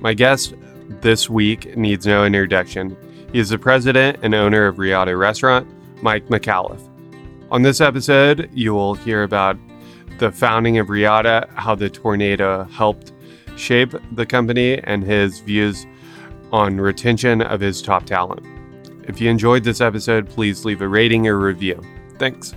[0.00, 0.54] My guest
[1.00, 2.96] this week needs no introduction.
[3.32, 5.68] He is the president and owner of Reata Restaurant,
[6.02, 6.80] Mike Micallef.
[7.50, 9.56] On this episode, you will hear about
[10.18, 13.12] the founding of Reata, how the tornado helped
[13.56, 15.86] shape the company, and his views
[16.52, 18.44] on retention of his top talent.
[19.08, 21.80] If you enjoyed this episode, please leave a rating or review.
[22.18, 22.54] Thanks.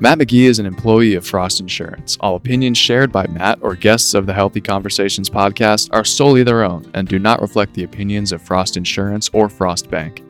[0.00, 2.18] Matt McGee is an employee of Frost Insurance.
[2.20, 6.64] All opinions shared by Matt or guests of the Healthy Conversations podcast are solely their
[6.64, 10.24] own and do not reflect the opinions of Frost Insurance or Frost Bank.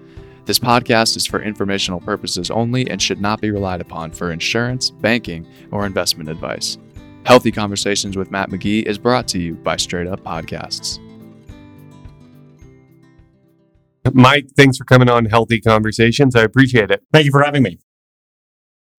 [0.45, 4.91] This podcast is for informational purposes only and should not be relied upon for insurance,
[4.91, 6.77] banking, or investment advice.
[7.25, 10.99] Healthy Conversations with Matt McGee is brought to you by Straight Up Podcasts.
[14.13, 16.37] Mike, thanks for coming on Healthy Conversations.
[16.37, 17.03] I appreciate it.
[17.15, 17.79] Thank you for having me.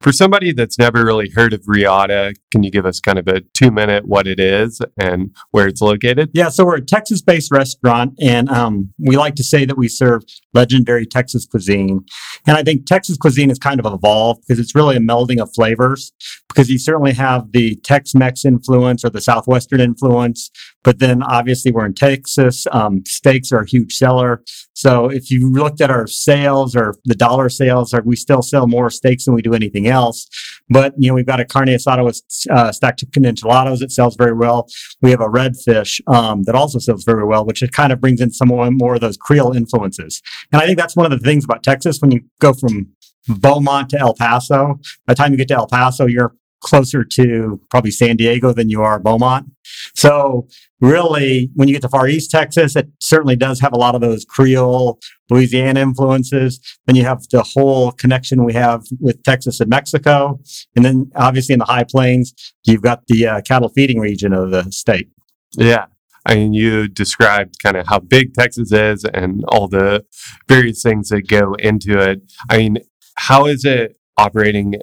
[0.06, 3.42] For somebody that's never really heard of Reata, can you give us kind of a
[3.56, 6.30] two minute what it is and where it's located?
[6.32, 9.88] Yeah, so we're a Texas based restaurant, and um, we like to say that we
[9.88, 10.22] serve
[10.54, 12.06] legendary Texas cuisine.
[12.46, 15.50] And I think Texas cuisine has kind of evolved because it's really a melding of
[15.56, 16.12] flavors,
[16.50, 20.52] because you certainly have the Tex Mex influence or the Southwestern influence,
[20.86, 22.66] but then obviously we're in Texas.
[22.72, 24.44] Um, steaks are a huge seller.
[24.74, 28.92] So if you looked at our sales or the dollar sales, we still sell more
[28.92, 30.28] steaks than we do anything else.
[30.70, 34.16] But you know, we've got a carne asada with uh, stacked chicken enchiladas that sells
[34.16, 34.68] very well.
[35.02, 38.22] We have a redfish um, that also sells very well, which it kind of brings
[38.22, 40.22] in some more of those Creole influences.
[40.52, 42.92] And I think that's one of the things about Texas when you go from
[43.28, 44.80] Beaumont to El Paso.
[45.08, 48.70] By the time you get to El Paso, you're closer to probably San Diego than
[48.70, 49.48] you are Beaumont.
[49.96, 50.48] So
[50.82, 54.02] really, when you get to Far East Texas, it certainly does have a lot of
[54.02, 56.60] those Creole, Louisiana influences.
[56.86, 60.40] Then you have the whole connection we have with Texas and Mexico.
[60.76, 62.34] And then obviously in the high plains,
[62.64, 65.10] you've got the uh, cattle feeding region of the state.
[65.58, 65.86] Yeah.
[66.28, 70.04] I mean, you described kind of how big Texas is and all the
[70.48, 72.22] various things that go into it.
[72.50, 72.78] I mean,
[73.16, 74.76] how is it operating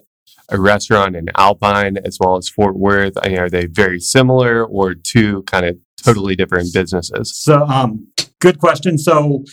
[0.48, 3.14] a restaurant in Alpine as well as Fort Worth?
[3.22, 7.36] I mean, are they very similar or two kind of totally different businesses?
[7.36, 8.06] So, um,
[8.40, 8.98] good question.
[8.98, 9.44] So,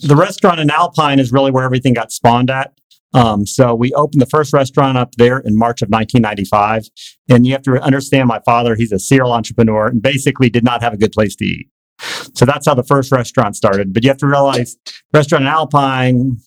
[0.00, 2.72] the restaurant in Alpine is really where everything got spawned at.
[3.12, 6.88] Um, so we opened the first restaurant up there in March of 1995.
[7.28, 10.82] And you have to understand my father, he's a serial entrepreneur and basically did not
[10.82, 11.68] have a good place to eat.
[12.34, 13.92] So that's how the first restaurant started.
[13.92, 14.76] But you have to realize
[15.12, 16.38] restaurant in Alpine,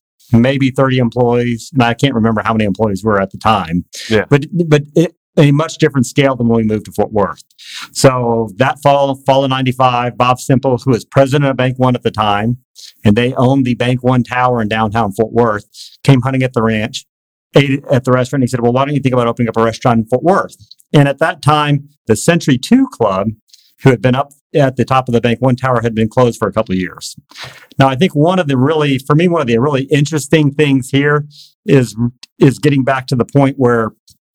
[0.42, 1.70] maybe 30 employees.
[1.74, 3.86] And I can't remember how many employees were at the time.
[4.10, 4.26] Yeah.
[4.30, 7.44] But but it, a much different scale than when we moved to Fort Worth.
[7.92, 12.04] So that fall, fall of 95, Bob Semple, who was president of Bank One at
[12.04, 12.58] the time,
[13.04, 15.66] and they owned the Bank One Tower in downtown Fort Worth,
[16.04, 17.06] came hunting at the ranch,
[17.56, 18.44] ate at the restaurant.
[18.44, 20.56] He said, Well, why don't you think about opening up a restaurant in Fort Worth?
[20.94, 23.30] And at that time, the Century 2 Club,
[23.84, 26.40] who had been up at the top of the Bank One Tower, had been closed
[26.40, 27.16] for a couple of years.
[27.78, 30.90] Now, I think one of the really, for me, one of the really interesting things
[30.90, 31.28] here
[31.66, 31.96] is
[32.40, 33.92] is getting back to the point where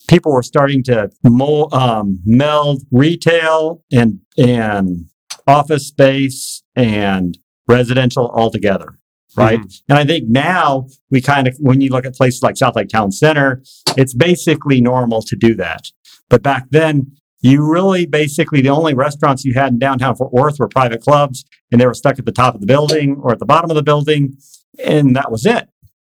[0.08, 5.06] people were starting to mold, um, meld retail and and
[5.46, 8.98] office space and residential all together
[9.36, 9.90] right mm-hmm.
[9.90, 12.88] and i think now we kind of when you look at places like south lake
[12.88, 13.62] town center
[13.96, 15.90] it's basically normal to do that
[16.28, 17.10] but back then
[17.40, 21.44] you really basically the only restaurants you had in downtown fort worth were private clubs
[21.70, 23.76] and they were stuck at the top of the building or at the bottom of
[23.76, 24.36] the building
[24.84, 25.68] and that was it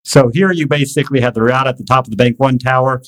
[0.05, 3.03] so here you basically had the route at the top of the bank one tower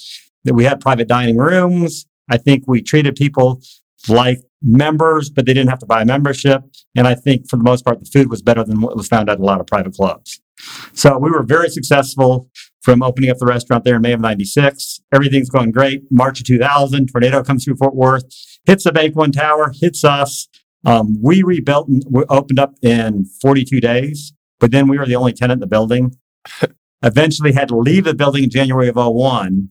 [0.44, 2.06] that we had private dining rooms.
[2.30, 3.60] I think we treated people
[4.08, 6.62] like members, but they didn't have to buy a membership.
[6.96, 9.28] And I think for the most part, the food was better than what was found
[9.28, 10.40] at a lot of private clubs.
[10.94, 12.48] So we were very successful
[12.86, 15.00] from opening up the restaurant there in May of 96.
[15.12, 16.04] Everything's going great.
[16.08, 18.22] March of 2000, tornado comes through Fort Worth,
[18.64, 20.46] hits the Bank One Tower, hits us.
[20.84, 25.16] Um, we rebuilt and we opened up in 42 days, but then we were the
[25.16, 26.16] only tenant in the building.
[27.02, 29.70] Eventually had to leave the building in January of 01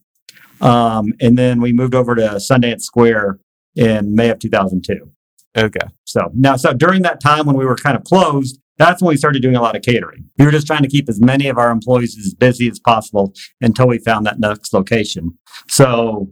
[0.62, 3.40] um, and then we moved over to Sundance Square
[3.76, 5.10] in May of 2002.
[5.58, 5.80] Okay.
[6.04, 9.18] So now, so during that time when we were kind of closed, that's when we
[9.18, 10.30] started doing a lot of catering.
[10.38, 13.34] We were just trying to keep as many of our employees as busy as possible
[13.62, 15.38] until we found that next location.
[15.70, 16.32] So,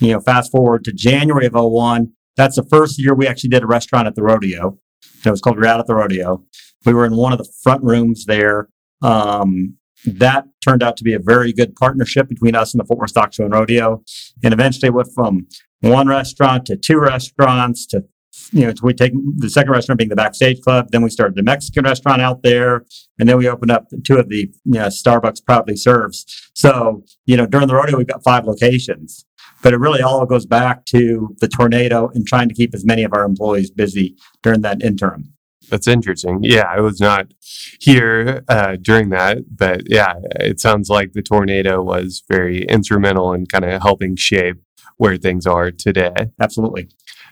[0.00, 3.62] you know, fast forward to January of 01, that's the first year we actually did
[3.62, 4.78] a restaurant at the rodeo.
[5.24, 6.44] It was called Reata at the Rodeo.
[6.84, 8.68] We were in one of the front rooms there.
[9.02, 12.98] Um, that turned out to be a very good partnership between us and the Fort
[12.98, 14.02] Worth Stock Show and Rodeo.
[14.42, 15.46] And eventually went from
[15.80, 18.04] one restaurant to two restaurants to,
[18.54, 20.88] you know, we take the second restaurant being the Backstage Club.
[20.92, 22.86] Then we started the Mexican restaurant out there.
[23.18, 26.24] And then we opened up two of the, you know, Starbucks proudly serves.
[26.54, 29.26] So, you know, during the rodeo, we've got five locations.
[29.60, 33.02] But it really all goes back to the tornado and trying to keep as many
[33.02, 35.32] of our employees busy during that interim.
[35.68, 36.40] That's interesting.
[36.42, 37.32] Yeah, I was not
[37.80, 43.46] here uh, during that, but yeah, it sounds like the tornado was very instrumental in
[43.46, 44.58] kind of helping shape
[44.98, 46.14] where things are today.
[46.40, 46.88] Absolutely.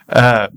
[0.09, 0.49] Uh,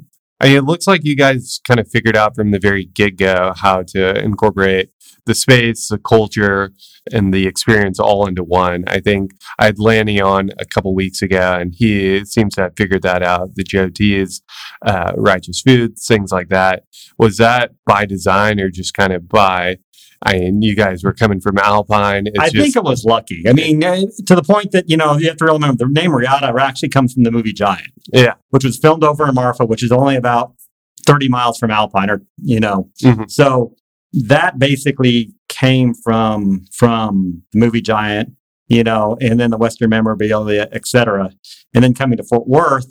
[0.46, 3.54] Mean, it looks like you guys kind of figured out from the very get go
[3.56, 4.92] how to incorporate
[5.26, 6.72] the space, the culture,
[7.12, 8.84] and the experience all into one.
[8.88, 12.74] I think I had Lanny on a couple weeks ago, and he seems to have
[12.78, 13.56] figured that out.
[13.56, 14.42] The GOTs,
[14.86, 16.84] uh, righteous foods, things like that.
[17.18, 19.78] Was that by design or just kind of by?
[20.26, 22.26] I mean, you guys were coming from Alpine.
[22.28, 23.44] It's I just, think it was lucky.
[23.48, 26.12] I mean, uh, to the point that, you know, you have to remember the name
[26.12, 29.84] Reata actually comes from the movie Giant, yeah, which was filmed over in Marfa, which
[29.84, 30.54] is only about
[31.06, 33.30] 30 miles from Alpine or, you know, Mhm.
[33.30, 33.76] so
[34.14, 38.34] that basically came from, from the movie Giant,
[38.68, 41.32] you know, and then the Western memorabilia, et cetera.
[41.76, 42.88] And then coming to Fort Worth,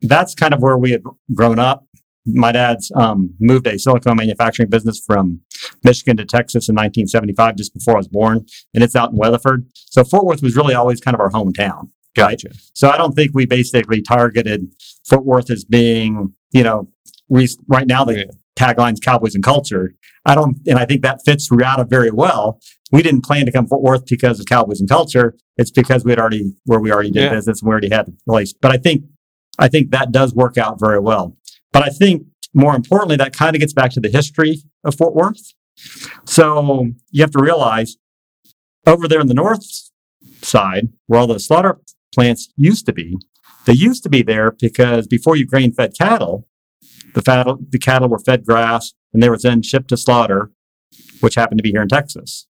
[0.00, 1.02] that's kind of where we had
[1.34, 1.86] grown up.
[2.26, 5.40] My dad's um, moved a silicone manufacturing business from
[5.84, 8.44] Michigan to Texas in 1975, just before I was born,
[8.74, 9.66] and it's out in Weatherford.
[9.74, 11.88] So Fort Worth was really always kind of our hometown.
[12.16, 12.48] gotcha.
[12.74, 14.66] So I don't think we basically targeted
[15.08, 16.88] Fort Worth as being, you know,
[17.28, 18.24] we, right now the Yeah.
[18.56, 19.94] tagline's Cowboys and culture.
[20.26, 22.60] I don't, and I think that fits Reata very well.
[22.92, 25.34] We didn't plan to come Fort Worth because of Cowboys and culture.
[25.56, 27.30] It's because we had already, where we already did Yeah.
[27.30, 28.52] business and we already had the place.
[28.52, 29.04] But I think,
[29.58, 31.36] I think that does work out very well.
[31.72, 35.14] But I think more importantly, that kind of gets back to the history of Fort
[35.14, 35.52] Worth.
[36.24, 37.96] So you have to realize
[38.86, 39.64] over there in the north
[40.42, 41.80] side, where all the slaughter
[42.12, 43.16] plants used to be,
[43.66, 46.46] they used to be there because before you grain fed cattle,
[47.14, 50.50] the, the cattle were fed grass and they were then shipped to slaughter,
[51.20, 52.46] which happened to be here in Texas.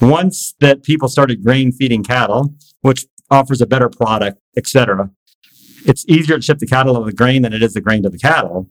[0.00, 5.10] Once that people started grain feeding cattle, which offers a better product, etc.,
[5.86, 8.10] it's easier to ship the cattle to the grain than it is the grain to
[8.10, 8.70] the cattle.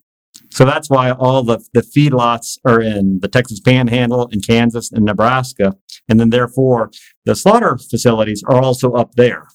[0.50, 5.06] So that's why all the, the feedlots are in the Texas Panhandle, in Kansas, and
[5.06, 5.76] Nebraska.
[6.10, 6.92] And then therefore
[7.26, 9.48] the slaughter facilities are also up there.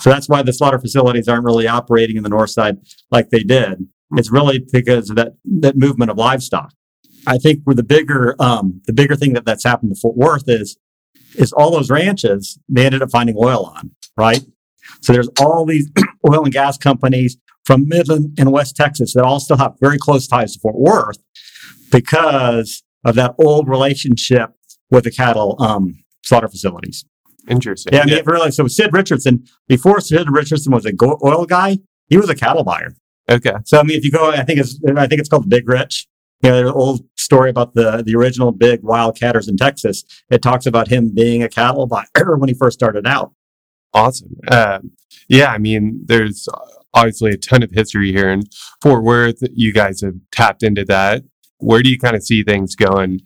[0.00, 2.78] So that's why the slaughter facilities aren't really operating in the north side
[3.10, 3.86] like they did.
[4.12, 6.72] It's really because of that, that movement of livestock.
[7.26, 10.48] I think where the bigger, um, the bigger thing that that's happened to Fort Worth
[10.48, 10.78] is,
[11.36, 14.42] is all those ranches they ended up finding oil on, right?
[15.02, 15.90] So there's all these
[16.28, 20.26] oil and gas companies from Midland and West Texas that all still have very close
[20.26, 21.18] ties to Fort Worth
[21.90, 24.50] because of that old relationship
[24.90, 27.04] with the cattle um, slaughter facilities.
[27.48, 27.94] Interesting.
[27.94, 31.46] Yeah, I mean, you realize, so Sid Richardson, before Sid Richardson was a go- oil
[31.46, 31.78] guy,
[32.08, 32.94] he was a cattle buyer.
[33.30, 33.52] Okay.
[33.64, 35.68] So I mean, if you go, I think it's, I think it's called the Big
[35.68, 36.06] Rich.
[36.42, 40.04] You know, there's an old story about the the original big wildcatters in Texas.
[40.30, 43.32] It talks about him being a cattle buyer when he first started out.
[43.92, 44.36] Awesome.
[44.50, 44.92] Um,
[45.28, 46.48] yeah, I mean, there's
[46.94, 48.42] obviously a ton of history here in
[48.82, 49.38] Fort Worth.
[49.52, 51.22] You guys have tapped into that.
[51.58, 53.20] Where do you kind of see things going?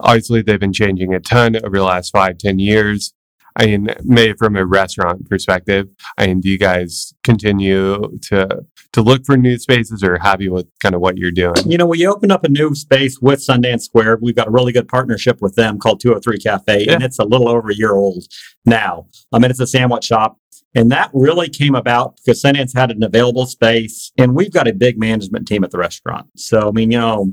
[0.00, 3.14] Obviously, they've been changing a ton over the last five, ten years.
[3.56, 5.88] I mean, maybe from a restaurant perspective,
[6.18, 10.66] I mean, do you guys continue to to look for new spaces, or happy with
[10.80, 11.54] kind of what you're doing?
[11.66, 14.18] You know, we opened up a new space with Sundance Square.
[14.22, 17.48] We've got a really good partnership with them called 203 Cafe, and it's a little
[17.48, 18.24] over a year old
[18.64, 19.06] now.
[19.32, 20.38] I mean, it's a sandwich shop.
[20.74, 24.74] And that really came about because Sundance had an available space, and we've got a
[24.74, 26.26] big management team at the restaurant.
[26.36, 27.32] So, I mean, you know,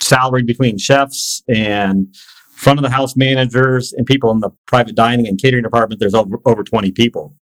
[0.00, 2.12] salaried between chefs and
[2.62, 6.14] front of the house managers and people in the private dining and catering department, there's
[6.14, 7.34] over, over 20 people.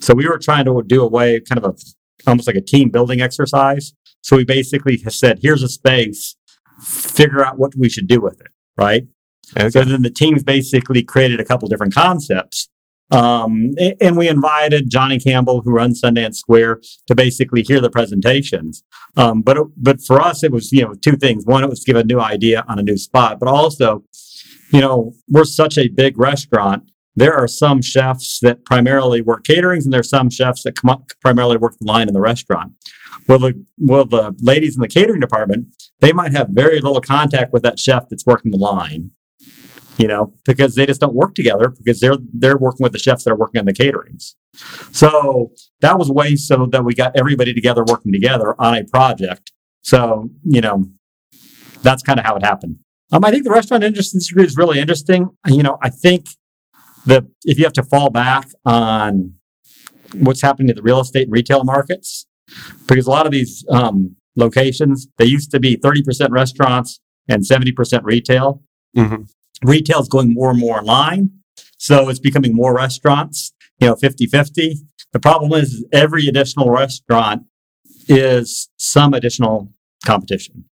[0.00, 1.74] So we were trying to do away kind of a
[2.28, 3.92] almost like a team building exercise.
[4.22, 6.36] So we basically said, here's a space,
[6.82, 9.04] figure out what we should do with it, right?
[9.56, 9.70] Okay.
[9.70, 12.68] So then the teams basically created a couple different concepts.
[13.10, 13.70] Um,
[14.02, 18.82] and we invited Johnny Campbell, who runs Sundance Square, to basically hear the presentations.
[19.16, 21.46] Um, but, it- but for us, it was, you know, two things.
[21.46, 24.04] One, it was to give a new idea on a new spot, but also,
[24.72, 26.90] you know, we're such a big restaurant.
[27.16, 30.76] There are some chefs that primarily work caterings, and there are some chefs that
[31.20, 32.72] primarily work the line in the restaurant.
[33.26, 35.66] Well, the well, the ladies in the catering department,
[36.00, 39.10] they might have very little contact with that chef that's working the line,
[39.96, 43.24] you know, because they just don't work together because they're they're working with the chefs
[43.24, 44.34] that are working on the caterings.
[44.92, 48.84] So that was a way so that we got everybody together working together on a
[48.84, 49.52] project.
[49.82, 50.84] So you know,
[51.82, 52.78] that's kind of how it happened.
[53.12, 55.30] Um, I think the restaurant industry is really interesting.
[55.46, 56.26] You know, I think
[57.06, 59.34] that if you have to fall back on
[60.14, 62.26] what's happening to the real estate and retail markets,
[62.86, 68.04] because a lot of these um, locations they used to be 30% restaurants and 70%
[68.04, 68.62] retail.
[68.96, 69.28] Mhm.
[69.64, 71.30] Retail is going more and more online,
[71.78, 74.80] so it's becoming more restaurants you know, 50 50.
[75.12, 77.42] The problem is every additional restaurant
[78.08, 79.72] is some additional
[80.04, 80.64] competition.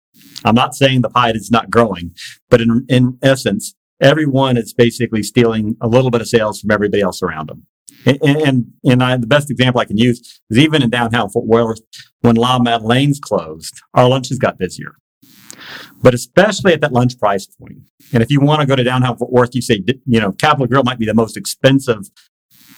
[0.45, 2.15] I'm not saying the pie is not growing,
[2.51, 7.03] but in, in essence, everyone is basically stealing a little bit of sales from everybody
[7.03, 7.67] else around them.
[8.07, 11.47] And, and, and I, the best example I can use is even in downtown Fort
[11.47, 11.81] Worth,
[12.21, 14.97] when La Madeleine's closed, our lunches got busier.
[16.03, 17.79] But especially at that lunch price point.
[18.13, 20.67] And if you want to go to downtown Fort Worth, you say, you know, Capital
[20.67, 22.11] Grille might be the most expensive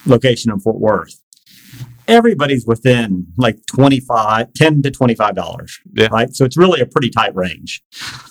[0.05, 1.21] location in Fort Worth
[2.07, 6.07] everybody's within like 25 10 to 25 dollars Yeah.
[6.11, 6.33] right?
[6.33, 7.81] So it's really a pretty tight range.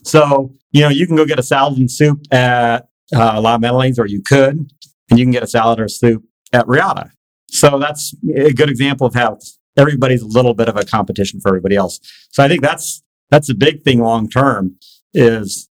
[0.04, 3.98] So you know you can go get a salad and soup at uh, la madeleine's
[3.98, 4.70] or you could
[5.10, 7.10] and you can get a salad or soup at reata
[7.48, 9.38] so that's a good example of how
[9.76, 12.00] everybody's a little bit of a competition for everybody else.
[12.32, 14.76] So i think that's that's a big thing long term
[15.14, 15.68] is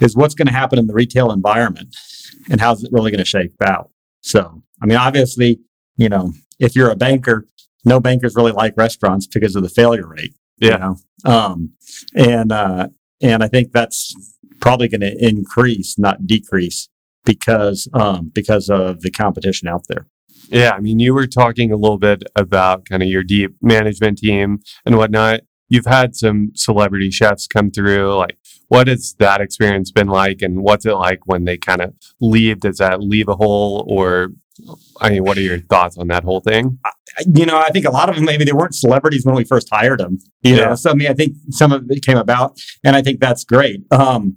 [0.00, 1.94] is what's going to happen in the retail environment
[2.50, 3.90] and how's it really going to shape out.
[4.22, 5.60] So i mean obviously
[5.96, 7.46] you know if you're a banker,
[7.84, 10.34] no bankers really like restaurants because of the failure rate.
[10.58, 10.72] Yeah.
[10.72, 10.96] You know?
[11.24, 11.72] Um,
[12.14, 12.88] and, uh,
[13.20, 14.14] and I think that's
[14.60, 16.88] probably going to increase, not decrease
[17.24, 20.06] because, um, because of the competition out there.
[20.48, 24.18] Yeah, I mean, you were talking a little bit about kind of your deep management
[24.18, 25.40] team and whatnot.
[25.68, 28.16] You've had some celebrity chefs come through.
[28.16, 28.38] Like,
[28.70, 32.60] what has that experience been like, and what's it like when they kind of leave?
[32.60, 34.28] Does that leave a hole, or
[35.00, 36.78] I mean, what are your thoughts on that whole thing?
[37.26, 39.68] You know, I think a lot of them maybe they weren't celebrities when we first
[39.72, 40.18] hired them.
[40.42, 40.66] You Yeah.
[40.66, 43.42] know, so I mean, I think some of it came about, and I think that's
[43.42, 43.82] great.
[43.90, 44.36] Um,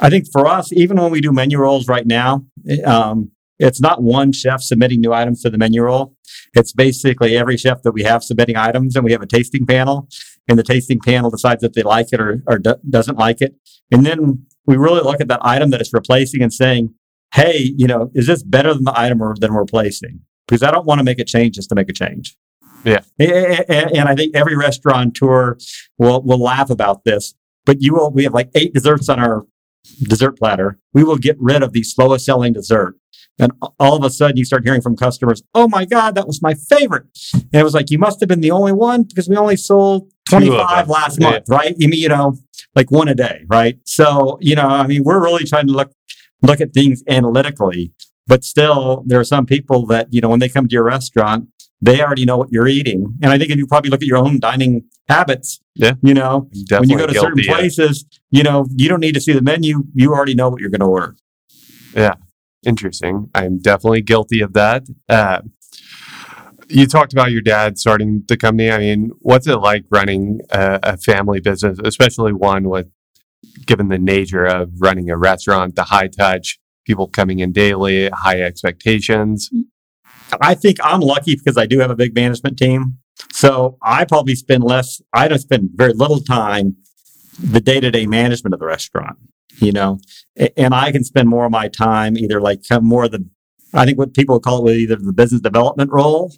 [0.00, 2.44] I think for us, even when we do menu rolls right now,
[2.84, 3.30] um,
[3.60, 6.14] it's not one chef submitting new items to the menu roll.
[6.54, 10.08] It's basically every chef that we have submitting items, and we have a tasting panel,
[10.48, 13.54] and the tasting panel decides if they like it or, or do- doesn't like it.
[13.90, 16.94] And then we really look at that item that it's replacing and saying,
[17.34, 20.20] hey, you know, is this better than the item or than we're replacing?
[20.46, 22.36] Because I don't want to make a change just to make a change.
[22.84, 23.00] Yeah.
[23.20, 25.58] A- a- a- And I think every restaurateur
[25.98, 27.34] will, will laugh about this,
[27.66, 29.44] but you will, we have like eight desserts on our
[30.02, 30.78] dessert platter.
[30.94, 32.94] We will get rid of the slowest selling dessert.
[33.38, 36.42] And all of a sudden you start hearing from customers, Oh my God, that was
[36.42, 37.04] my favorite.
[37.34, 40.10] And it was like, you must have been the only one because we only sold
[40.30, 40.92] 25 them.
[40.92, 41.30] last Yeah.
[41.30, 41.74] month, right?
[41.78, 42.34] You mean, you know,
[42.74, 43.78] like one a day, right?
[43.84, 45.92] So, you know, I mean, we're really trying to look,
[46.42, 47.92] look at things analytically,
[48.26, 51.48] but still there are some people that, you know, when they come to your restaurant,
[51.80, 53.14] they already know what you're eating.
[53.22, 55.92] And I think if you probably look at your own dining habits, Yeah.
[56.02, 58.98] you know, Definitely when you go to certain guilty of- places, you know, you don't
[59.00, 59.84] need to see the menu.
[59.94, 61.14] You already know what you're going to order.
[62.66, 63.30] Interesting.
[63.34, 64.86] I'm definitely guilty of that.
[65.08, 65.42] Uh,
[66.68, 68.70] you talked about your dad starting the company.
[68.70, 72.88] I mean, what's it like running a, a family business, especially one with,
[73.64, 78.40] given the nature of running a restaurant, the high touch, people coming in daily, high
[78.40, 79.48] expectations?
[80.40, 82.98] I think I'm lucky because I do have a big management team.
[83.32, 86.76] So I probably spend less, I don't spend very little time
[87.38, 89.16] the day to day management of the restaurant,
[89.60, 89.98] you know,
[90.56, 93.24] and I can spend more of my time either like more of the,
[93.74, 96.34] I think what people call it with either the business development role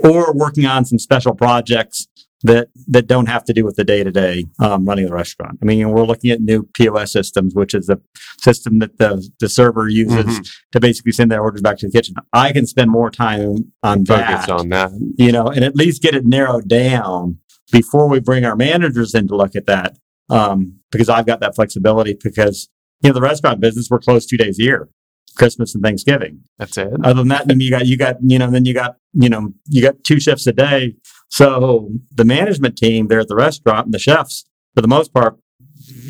[0.00, 2.06] or working on some special projects
[2.42, 5.58] that that don't have to do with the day to day running the restaurant.
[5.60, 7.98] I mean, you know, we're looking at new POS systems, which is the
[8.40, 10.50] system that the the server uses Mhm.
[10.72, 12.14] to basically send their orders back to the kitchen.
[12.34, 14.90] I can spend more time on Focus that, on that.
[15.16, 17.38] you know, and at least get it narrowed down
[17.72, 19.96] before we bring our managers in to look at that.
[20.28, 22.68] Um, because I've got that flexibility because,
[23.02, 24.88] you know, the restaurant business, we're closed two days a year,
[25.36, 26.40] Christmas and Thanksgiving.
[26.58, 26.92] That's it.
[27.04, 29.52] Other than that, then you got, you got, you know, then you got, you know,
[29.66, 30.96] you got two shifts a day.
[31.28, 35.36] So the management team there at the restaurant and the chefs, for the most part,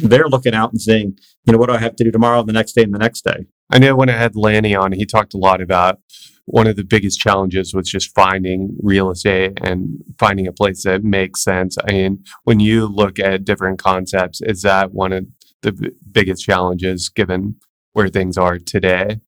[0.03, 2.53] they're looking out and saying, you know, what do I have to do tomorrow, the
[2.53, 3.47] next day, and the next day?
[3.71, 6.01] I know when I had Lanny on, he talked a lot about
[6.47, 11.03] one of the biggest challenges was just finding real estate and finding a place that
[11.05, 11.77] makes sense.
[11.87, 15.27] I mean, when you look at different concepts, is that one of
[15.63, 17.57] the b- biggest challenges given
[17.93, 19.21] where things are today?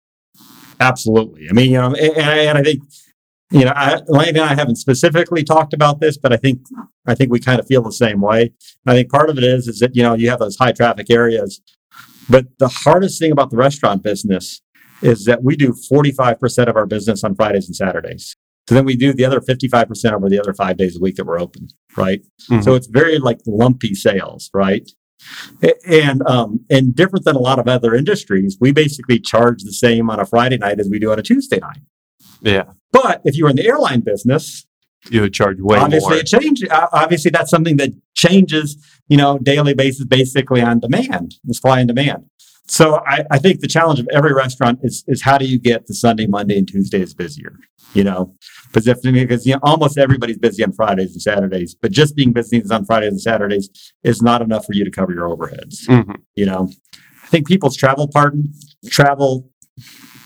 [0.79, 1.49] Absolutely.
[1.51, 2.83] I mean, you know, and, and I think,
[3.51, 6.61] you know, I, Lane and I haven't specifically talked about this, but I think,
[7.07, 8.53] I think we kind of feel the same way.
[8.87, 11.11] I think part of it is, is that, you know, you have those high traffic
[11.11, 11.61] areas,
[12.31, 14.63] but the hardest thing about the restaurant business
[15.03, 18.37] is that we do 45% of our business on Fridays and Saturdays.
[18.69, 21.25] So then we do the other 55% over the other five days a week that
[21.25, 22.21] we're open, right?
[22.51, 22.63] Mhm.
[22.63, 24.89] So it's very like lumpy sales, right?
[25.87, 30.11] And um, and different than a lot of other industries, we basically charge the same
[30.11, 31.79] on a Friday night as we do on a Tuesday night.
[32.41, 34.65] Yeah, But if you're in the airline business,
[35.11, 36.19] you would charge way obviously more.
[36.21, 36.69] it changes.
[36.71, 38.77] Uh, obviously, that's something that changes,
[39.09, 41.35] you know, daily basis, basically on demand.
[41.49, 42.27] It's fly on demand.
[42.69, 45.87] So I, I think the challenge of every restaurant is is how do you get
[45.87, 47.57] the Sunday, Monday, and Tuesdays busier?
[47.95, 48.35] You know,
[48.67, 52.33] because if because you know almost everybody's busy on Fridays and Saturdays, but just being
[52.33, 53.71] busy on Fridays and Saturdays
[54.05, 55.87] is not enough for you to cover your overheads.
[55.89, 56.17] Mhm.
[56.37, 56.71] You know,
[57.25, 58.53] I think people's travel pardon
[58.91, 59.51] travel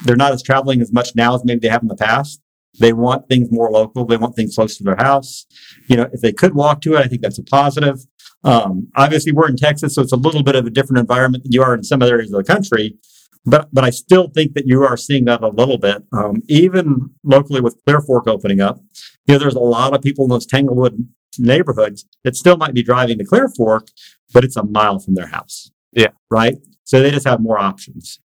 [0.04, 2.40] they're not as traveling as much now as maybe they have in the past.
[2.80, 4.06] They want things more local.
[4.06, 5.46] They want things close to their house.
[5.88, 7.98] You know, if they could walk to it, I think that's a positive.
[8.44, 11.52] Um, obviously, we're in Texas, so it's a little bit of a different environment than
[11.52, 12.96] you are in some other areas of the country.
[13.44, 17.10] But but I still think that you are seeing that a little bit, um, even
[17.24, 18.78] locally with Clear Fork opening up.
[19.26, 21.08] You know, there's a lot of people in those Tanglewood
[21.38, 23.88] neighborhoods that still might be driving to Clear Fork,
[24.32, 25.70] but it's a mile from their house.
[25.92, 26.08] Yeah.
[26.30, 26.56] Right.
[26.84, 28.20] So they just have more options.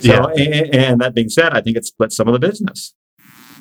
[0.00, 2.94] So, and, and that being said, I think it splits some of the business.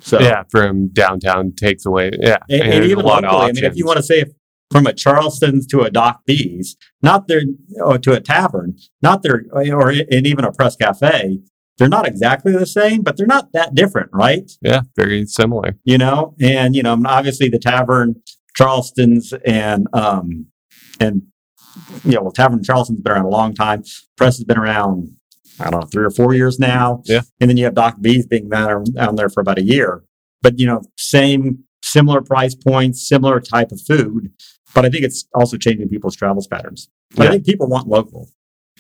[0.02, 2.12] So Yeah, from downtown takes away.
[2.20, 4.30] Yeah, and, and there's even locally, I mean, if you want to say if
[4.72, 7.42] from a Charleston's to a Doc B's, not their
[7.84, 11.40] or to a tavern, not their or and even a press cafe,
[11.78, 14.52] they're not exactly the same, but they're not that different, right?
[14.62, 15.78] yeah, very similar.
[15.84, 18.16] You know, and you know, obviously the tavern,
[18.56, 20.48] Charleston's, and um,
[21.00, 21.24] and
[22.04, 23.84] you know, well, tavern Charleston's been around a long time.
[24.16, 25.12] Press has been around,
[25.60, 27.02] I don't know, three or four years now.
[27.06, 27.22] Yeah.
[27.40, 30.04] and then you have Doc B's being down, down there for about a year,
[30.42, 34.32] but you know, same similar price points, similar type of food.
[34.74, 36.90] But I think it's also changing people's travels patterns.
[37.16, 37.26] Yeah.
[37.26, 38.30] I think people want local.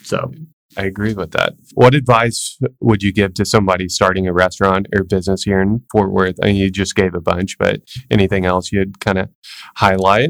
[0.03, 0.31] So
[0.77, 1.53] I agree with that.
[1.73, 6.11] What advice would you give to somebody starting a restaurant or business here in Fort
[6.11, 6.37] Worth?
[6.41, 9.29] I mean, you just gave a bunch, but anything else you'd kind of
[9.75, 10.29] highlight?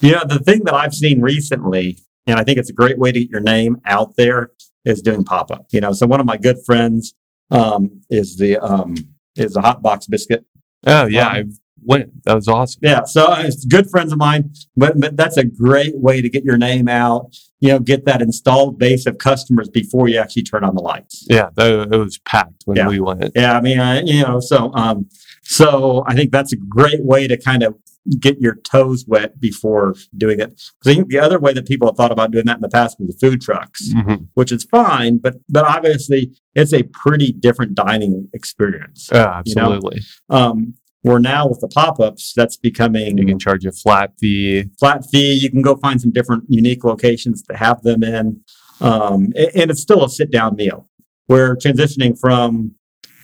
[0.00, 3.20] Yeah, the thing that I've seen recently, and I think it's a great way to
[3.20, 4.50] get your name out there,
[4.84, 5.66] is doing pop up.
[5.70, 7.14] You know, so one of my good friends
[7.50, 8.94] um, is the um,
[9.34, 10.44] is the hot box biscuit.
[10.86, 11.44] Oh yeah, Um, I
[11.86, 12.24] went.
[12.24, 12.80] That was awesome.
[12.82, 16.44] Yeah, so it's good friends of mine, but, but that's a great way to get
[16.44, 17.34] your name out.
[17.60, 21.24] You know, get that installed base of customers before you actually turn on the lights.
[21.30, 22.88] Yeah, that, it was packed when Yeah.
[22.88, 23.32] we went.
[23.34, 25.08] Yeah, I mean, I, you know, so um,
[25.42, 27.76] so I think that's a great way to kind of
[28.20, 30.60] get your toes wet before doing it.
[30.84, 32.98] I think the other way that people have thought about doing that in the past
[33.00, 34.28] was the food trucks, Mhm.
[34.34, 39.08] which is fine, but but obviously it's a pretty different dining experience.
[39.12, 39.62] Yeah, You know?
[39.72, 40.00] absolutely.
[40.30, 40.74] Um,
[41.06, 44.64] where now with the pop ups, that's becoming You can charge a flat fee.
[44.80, 45.34] flat fee.
[45.34, 48.40] You can go find some different unique locations to have them in.
[48.80, 50.88] Um, and it's still a sit down meal.
[51.28, 52.72] We're transitioning from,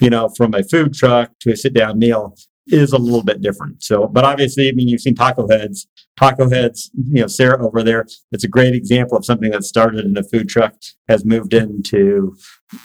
[0.01, 2.37] you know, from a food truck to a sit down meal
[2.69, 3.83] is a little bit different.
[3.83, 5.89] So, but obviously, I mean, you've seen Taco Heads.
[6.17, 10.05] Taco Heads, you know, Sarah over there, it's a great example of something that started
[10.05, 10.75] in a food truck,
[11.09, 12.37] has moved into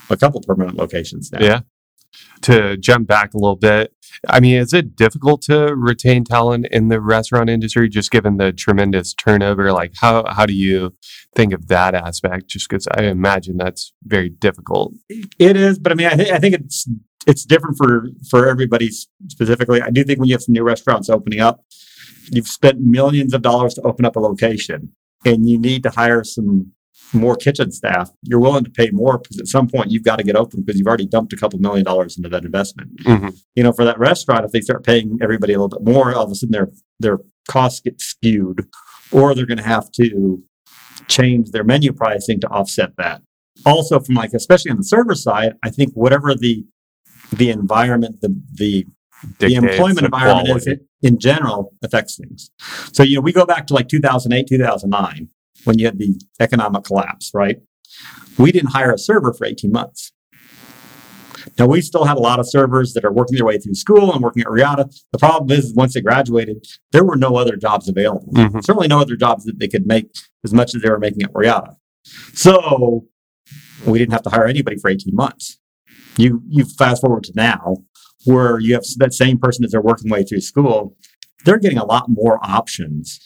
[0.09, 1.39] a couple permanent locations now.
[1.39, 1.59] Yeah.
[2.41, 3.93] To jump back a little bit,
[4.27, 8.51] I mean, is it difficult to retain talent in the restaurant industry, just given the
[8.51, 9.71] tremendous turnover?
[9.71, 10.93] Like, how how do you
[11.35, 12.47] think of that aspect?
[12.47, 14.93] Just because I imagine that's very difficult.
[15.09, 16.87] It is, but I mean, I, th- I think it's
[17.25, 18.89] it's different for for everybody
[19.27, 19.81] specifically.
[19.81, 21.63] I do think when you have some new restaurants opening up,
[22.31, 24.93] you've spent millions of dollars to open up a location,
[25.25, 26.71] and you need to hire some
[27.13, 28.11] more kitchen staff.
[28.23, 30.77] You're willing to pay more because at some point you've got to get open because
[30.77, 32.97] you've already dumped a couple million dollars into that investment.
[33.03, 33.37] Mhm.
[33.55, 36.25] You know, for that restaurant, if they start paying everybody a little bit more, all
[36.25, 38.67] of a sudden their their costs get skewed,
[39.11, 40.43] or they're going to have to
[41.07, 43.21] change their menu pricing to offset that
[43.65, 46.65] also from like especially on the server side i think whatever the
[47.31, 48.85] the environment the the,
[49.39, 50.67] the employment environment is
[51.01, 52.51] in general affects things
[52.91, 55.29] so you know we go back to like 2008 2009
[55.67, 57.57] when you had the economic collapse right
[58.37, 60.11] we didn't hire a server for 18 months
[61.59, 64.11] now we still had a lot of servers that are working their way through school
[64.13, 67.87] and working at reata the problem is once they graduated there were no other jobs
[67.87, 68.63] available Mhm.
[68.63, 70.07] certainly no other jobs that they could make
[70.43, 71.75] as much as they were making at reata
[72.33, 73.05] so
[73.85, 75.59] we didn't have to hire anybody for 18 months.
[76.17, 77.77] You you fast forward to now
[78.25, 80.95] where you have that same person as they're working way through school,
[81.45, 83.19] they're getting a lot more options.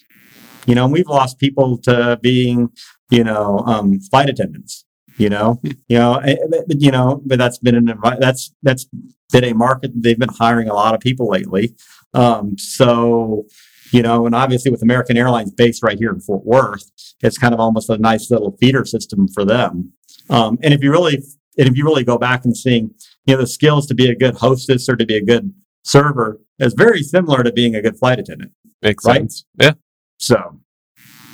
[0.66, 2.70] You know, and we've lost people to being,
[3.10, 4.86] you know, um, flight attendants.
[5.18, 8.88] You know, you know, eh, eh, but, you know, but that's been an that's that's
[9.32, 9.92] been a market.
[9.94, 11.76] They've been hiring a lot of people lately.
[12.14, 13.46] Um, so,
[13.92, 16.90] you know, and obviously with American Airlines based right here in Fort Worth,
[17.22, 19.92] it's kind of almost a nice little feeder system for them.
[20.30, 21.16] Um, and if you really,
[21.58, 22.92] and if you really go back and seeing,
[23.26, 26.40] you know, the skills to be a good hostess or to be a good server
[26.58, 28.54] is very similar to being a good flight attendant.
[28.82, 29.20] Makes Right.
[29.20, 29.46] sense.
[29.60, 29.74] Yeah.
[30.22, 30.60] So,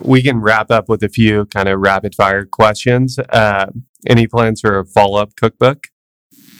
[0.02, 3.18] We can wrap up with a few kind of rapid fire questions.
[3.20, 3.68] Uh,
[4.08, 5.88] any plans for a follow up cookbook?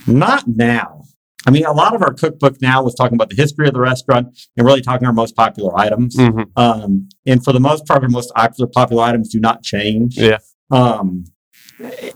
[0.08, 1.04] not now.
[1.46, 3.80] I mean, a lot of our cookbook now was talking about the history of the
[3.80, 6.16] restaurant and really talking our most popular items.
[6.16, 6.46] Mhm.
[6.58, 10.18] Um, and for the most part, our most popular popular items do not change.
[10.18, 10.38] Yeah.
[10.72, 11.26] Um,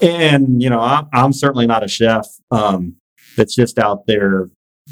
[0.01, 2.95] And you know, I'm, I'm certainly not a chef um,
[3.37, 4.49] that's just out there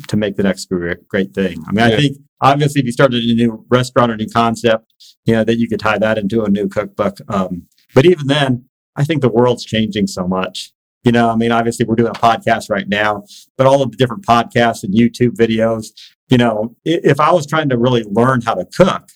[0.07, 1.63] to make the next great, great thing.
[1.67, 4.93] I mean, I think obviously if you started a new restaurant or new concept,
[5.25, 7.17] you know, that you could tie that into a new cookbook.
[7.27, 10.71] Um, but even then, I think the world's changing so much.
[11.03, 13.23] You know, I mean, obviously we're doing a podcast right now,
[13.57, 15.87] but all of the different podcasts and YouTube videos,
[16.29, 19.09] you know, if I was trying to really learn how to cook,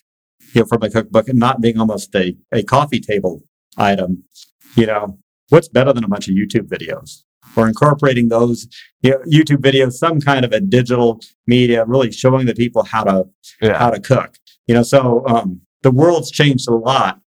[0.53, 3.43] you know, from a cookbook and not being almost a, a coffee table
[3.77, 4.23] item,
[4.75, 5.19] you know,
[5.49, 7.23] what's better than a bunch of YouTube videos
[7.55, 8.67] or incorporating those
[9.01, 13.03] you know, YouTube videos, some kind of a digital media, really showing the people how
[13.03, 13.25] to
[13.61, 13.77] Yeah.
[13.77, 14.35] how to cook.
[14.67, 17.19] You know, so um, the world's changed a lot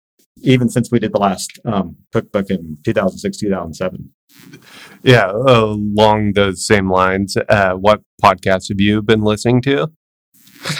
[0.41, 4.11] even since we did the last um, cookbook in 2006, 2007.
[5.03, 5.31] Yeah.
[5.31, 9.91] Along those same lines, uh, what podcasts have you been listening to?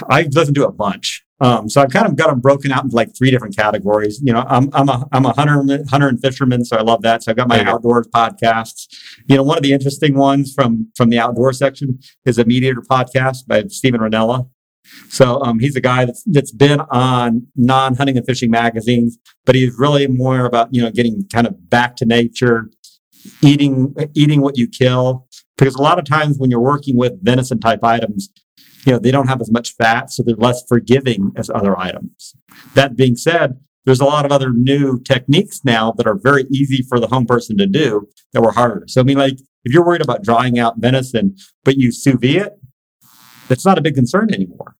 [0.09, 1.24] I listen to a bunch.
[1.41, 4.21] Um, so I've kind of got them broken out into like three different categories.
[4.23, 7.23] You know, I'm I'm a I'm a hunter hunter and fisherman, so I love that.
[7.23, 7.71] So I've got my go.
[7.71, 8.87] outdoors podcasts.
[9.27, 12.85] You know, one of the interesting ones from from the outdoor section is a MeatEater
[12.89, 14.49] podcast by Steven Rinella.
[15.09, 19.55] So um, he's a guy that's that's been on non hunting and fishing magazines, but
[19.55, 22.69] he's really more about you know getting kind of back to nature,
[23.41, 25.27] eating eating what you kill.
[25.57, 28.29] Because a lot of times when you're working with venison type items,
[28.85, 32.35] you know, they don't have as much fat, so they're less forgiving as other items.
[32.73, 36.81] That being said, there's a lot of other new techniques now that are very easy
[36.81, 38.85] for the home person to do that were harder.
[38.87, 42.35] So, I mean, like, if you're worried about drying out venison, but you sous vide
[42.35, 42.59] it,
[43.47, 44.75] that's not a big concern anymore,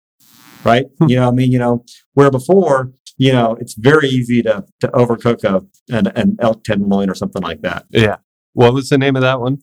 [0.64, 0.86] right?
[0.98, 1.08] Hmm.
[1.08, 4.88] You know, I mean, you know, where before, you know, it's very easy to to
[4.88, 5.64] overcook a
[5.94, 7.86] an, an elk tenderloin or something like that.
[7.90, 8.16] Yeah.
[8.52, 9.58] What was the name of that one?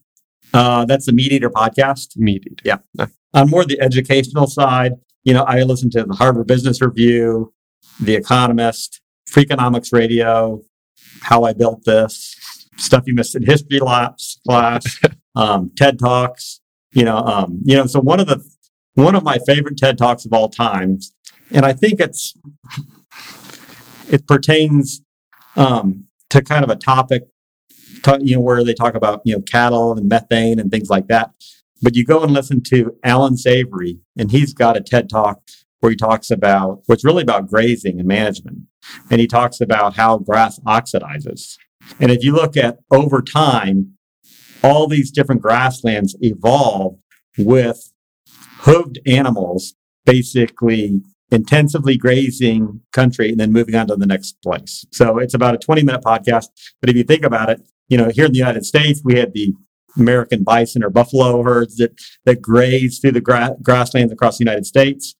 [0.53, 2.15] Uh, that's the Meat Eater podcast.
[2.15, 3.09] Meat Eater.
[3.33, 4.93] On more the educational side,
[5.23, 7.53] you know, I listen to the Harvard Business Review,
[7.99, 10.61] The Economist, Freakonomics Radio,
[11.21, 12.35] How I Built This,
[12.77, 14.99] stuff you missed in history labs class,
[15.35, 16.59] um, TED Talks.
[16.91, 17.87] You know, um, you know.
[17.87, 18.43] So one of the
[18.93, 21.11] one of my favorite TED Talks of all times,
[21.49, 22.35] and I think it's
[24.11, 25.01] it pertains
[25.55, 27.23] um, to kind of a topic,
[28.19, 31.31] you know, where they talk about you know cattle and methane and things like that.
[31.83, 35.41] But you go and listen to Allan Savory, and he's got a TED talk
[35.81, 38.59] where he talks about what's really about grazing and management.
[39.11, 41.57] And he talks about how grass oxidizes.
[41.99, 43.95] And if you look at over time,
[44.63, 46.97] all these different grasslands evolve
[47.37, 47.91] with
[48.61, 54.85] hooved animals basically intensively grazing country and then moving on to the next place.
[54.91, 56.47] So it's about a 20 minute podcast.
[56.79, 59.33] But if you think about it, you know, here in the United States, we had
[59.33, 59.53] the
[59.97, 64.65] American bison or buffalo herds that, that graze through the gra- grasslands across the United
[64.65, 65.15] States.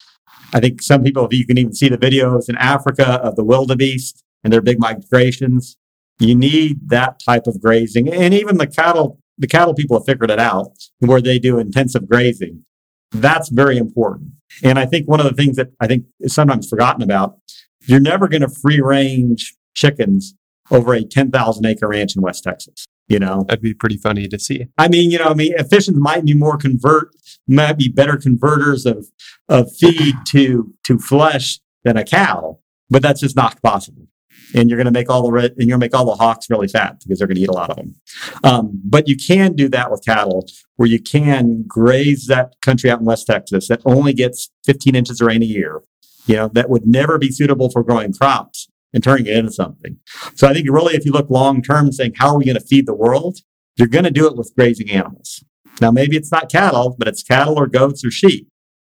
[0.54, 4.24] I think some people, you can even see the videos in Africa of the wildebeest
[4.44, 5.78] and their big migrations.
[6.20, 8.14] You need that type of grazing.
[8.14, 12.08] And even the cattle, the cattle people have figured it out where they do intensive
[12.08, 12.66] grazing.
[13.12, 14.32] That's very important.
[14.64, 17.38] And I think one of the things that I think is sometimes forgotten about,
[17.82, 20.36] you're never going to free range chickens
[20.72, 22.86] over a 10,000 acre ranch in West Texas.
[23.08, 24.68] You know, That'd be pretty funny to see.
[24.78, 27.10] I mean, you know, I mean, efficient might be more convert,
[27.48, 29.08] might be better converters of,
[29.50, 34.08] of feed to, to flesh than a cow, but that's just not possible.
[34.56, 36.16] And you're going to make all the red, and you're going to make all the
[36.16, 37.96] hawks really fat because they're going to eat a lot of them.
[38.44, 43.00] Um, but you can do that with cattle where you can graze that country out
[43.00, 45.82] in West Texas that only gets 15 inches of rain a year,
[46.26, 49.98] you know, that would never be suitable for growing crops and turning it into something.
[50.36, 52.66] So I think really, if you look long term saying, how are we going to
[52.66, 53.40] feed the world?
[53.76, 55.44] You're going to do it with grazing animals.
[55.82, 58.48] Now, maybe it's not cattle, but it's cattle or goats or sheep.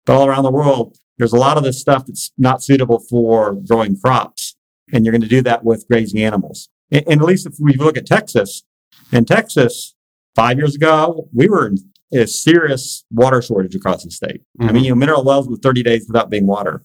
[0.05, 3.53] But all around the world, there's a lot of this stuff that's not suitable for
[3.53, 4.55] growing crops.
[4.91, 6.69] And you're going to do that with grazing animals.
[6.89, 8.63] And, and at least if we look at Texas,
[9.11, 9.95] in Texas,
[10.35, 11.77] five years ago, we were in
[12.13, 14.41] a serious water shortage across the state.
[14.59, 14.75] I mm-hmm.
[14.75, 16.83] mean, you know, mineral wells with 30 days without being water.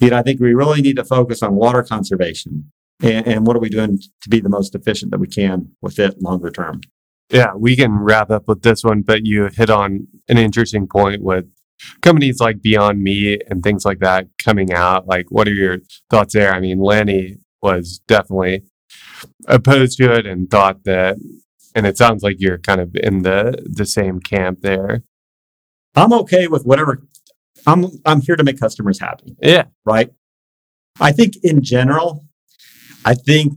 [0.00, 2.70] You know, I think we really need to focus on water conservation
[3.02, 5.98] and, and what are we doing to be the most efficient that we can with
[5.98, 6.80] it longer term.
[7.30, 11.22] Yeah, we can wrap up with this one, but you hit on an interesting point
[11.22, 11.46] with
[12.00, 15.06] companies like Beyond Meat and things like that coming out.
[15.06, 16.52] Like, what are your thoughts there?
[16.52, 18.62] I mean, Lanny was definitely
[19.48, 21.16] opposed to it and thought that,
[21.76, 25.02] and it sounds like you're kind of in the the same camp there.
[25.94, 27.02] I'm okay with whatever.
[27.66, 30.10] I'm I'm here to make customers happy, Yeah, right?
[31.00, 32.24] I think in general,
[33.04, 33.52] I think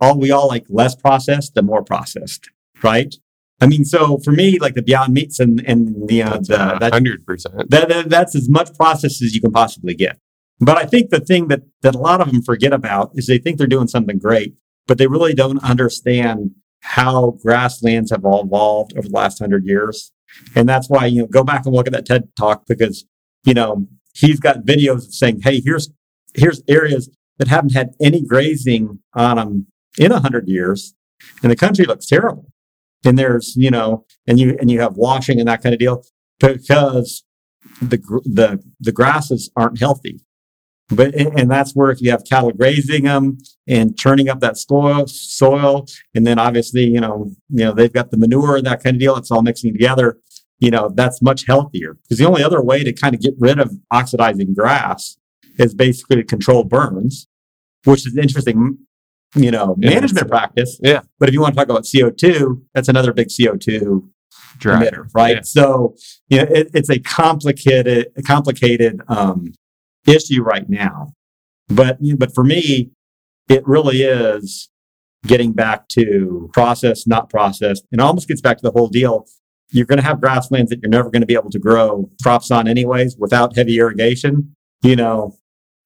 [0.00, 2.50] all we all like less processed than more processed,
[2.82, 3.14] right?
[3.62, 6.90] I mean, so for me, like the Beyond Meats and and the uh, that's the,
[6.92, 7.70] hundred percent.
[7.70, 10.18] that, that- that's as much process as you can possibly get.
[10.62, 13.38] But I think the thing that that a lot of them forget about is they
[13.38, 14.54] think they're doing something great,
[14.86, 20.12] but they really don't understand how grasslands have evolved over the last hundred years.
[20.54, 23.04] And that's why, you know, go back and look at that TED talk because,
[23.44, 25.90] you know, he's got videos of saying, Hey, here's,
[26.34, 29.66] here's areas that haven't had any grazing on them
[29.98, 30.94] in a hundred years.
[31.42, 32.46] And the country looks terrible.
[33.04, 36.04] And there's, you know, and you, and you have washing and that kind of deal
[36.38, 37.24] because
[37.80, 40.20] the, the, the grasses aren't healthy.
[40.90, 45.06] But and that's where if you have cattle grazing them and churning up that soil,
[45.06, 48.96] soil, and then obviously you know you know they've got the manure and that kind
[48.96, 49.16] of deal.
[49.16, 50.18] It's all mixing together.
[50.58, 53.58] You know that's much healthier because the only other way to kind of get rid
[53.60, 55.16] of oxidizing grass
[55.58, 57.28] is basically to control burns,
[57.84, 58.78] which is interesting.
[59.36, 60.80] You know, Yeah, management practice.
[60.82, 61.02] Yeah.
[61.20, 64.10] But if you want to talk about CO two, that's another big CO two
[64.58, 64.88] Drive.
[64.88, 65.36] emitter, right?
[65.36, 65.42] Yeah.
[65.42, 65.94] So,
[66.28, 69.52] you know, it, it's a complicated, complicated um,
[70.06, 71.12] issue right now.
[71.68, 72.90] But, but for me,
[73.48, 74.70] it really is
[75.26, 77.80] getting back to process, not process.
[77.92, 79.26] and almost gets back to the whole deal.
[79.70, 82.50] You're going to have grasslands that you're never going to be able to grow crops
[82.50, 84.56] on, anyways, without heavy irrigation.
[84.82, 85.36] You know,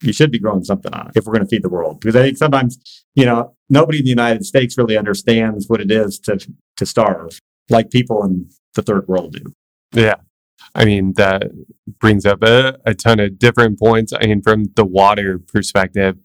[0.03, 2.01] you should be growing something on it if we're going to feed the world.
[2.01, 5.91] Because I think sometimes, you know, nobody in the United States really understands what it
[5.91, 6.39] is to
[6.77, 9.53] to starve, like people in the third world do.
[9.93, 10.17] Yeah.
[10.75, 11.45] I mean, that
[12.01, 14.13] brings up a, a ton of different points.
[14.13, 16.17] I mean, from the water perspective,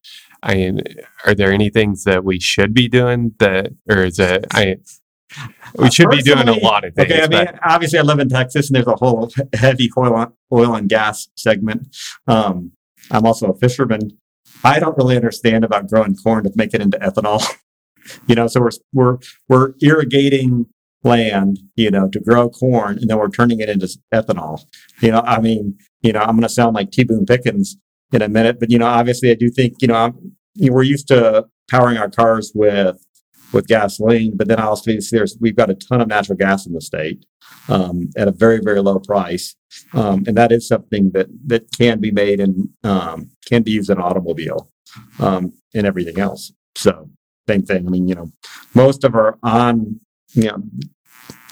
[0.42, 0.82] I mean,
[1.26, 4.78] are there any things that we should be doing that, or is it, I,
[5.78, 7.12] we should be doing a lot of things.
[7.12, 10.34] Okay, I mean, but- obviously, I live in Texas, and there's a whole heavy oil,
[10.52, 11.96] oil and gas segment.
[12.28, 12.72] Um,
[13.12, 14.18] I'm also a fisherman.
[14.64, 17.46] I don't really understand about growing corn to make it into ethanol.
[18.28, 20.68] you know, so we're we're we're irrigating
[21.04, 24.62] land, you know, to grow corn, and then we're turning it into ethanol.
[25.02, 27.04] You know, I mean, you know, I'm going to sound like T.
[27.04, 27.78] Boone Pickens
[28.12, 30.76] in a minute, but you know, obviously, I do think you know, I'm, you know,
[30.76, 33.04] we're used to powering our cars with
[33.52, 36.82] with gasoline, but then also there's we've got a ton of natural gas in the
[36.82, 37.26] state
[37.68, 39.56] um, at a very very low price,
[39.94, 43.90] um, and that is something that that can be made and um, can be used
[43.90, 44.70] in an automobile
[45.20, 46.52] um, and everything else.
[46.76, 47.10] So
[47.48, 47.88] same thing.
[47.88, 48.32] I mean, you know,
[48.76, 50.00] most of our on
[50.34, 50.64] you know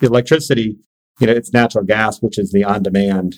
[0.02, 0.78] electricity,
[1.20, 3.38] you know, it's natural gas, which is the on demand.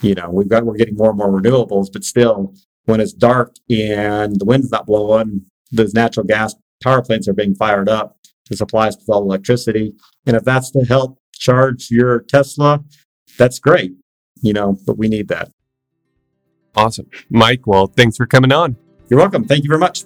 [0.00, 3.56] You know, we've got we're getting more and more renewables, but still, when it's dark
[3.68, 8.56] and the wind's not blowing, those natural gas power plants are being fired up to
[8.56, 9.92] supply us with all electricity.
[10.26, 12.82] And if that's to help charge your Tesla,
[13.36, 13.92] that's great,
[14.40, 15.50] you know, but we need that.
[16.76, 17.06] awesome.
[17.28, 18.76] Mike, well, thanks for coming on.
[19.10, 19.44] You're welcome.
[19.44, 20.04] Thank you very much.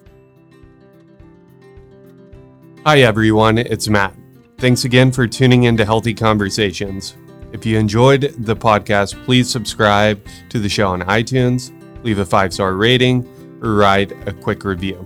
[2.85, 3.59] Hi, everyone.
[3.59, 4.15] It's Matt.
[4.63, 7.17] Thanks again for tuning in to Healthy Conversations.
[7.51, 11.73] If you enjoyed the podcast, please subscribe to the show on iTunes,
[12.05, 13.27] leave a five star rating,
[13.61, 15.05] or write a quick review.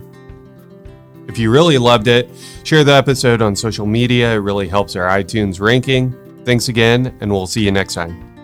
[1.27, 2.29] If you really loved it,
[2.65, 4.35] share the episode on social media.
[4.35, 6.15] It really helps our iTunes ranking.
[6.45, 8.36] Thanks again, and we'll see you next time.